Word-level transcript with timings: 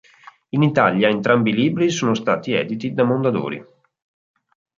In 0.49 0.63
Italia 0.63 1.09
entrambi 1.09 1.51
i 1.51 1.53
libri 1.53 1.91
sono 1.91 2.15
stati 2.15 2.53
editi 2.53 2.91
da 2.91 3.03
Mondadori. 3.03 3.63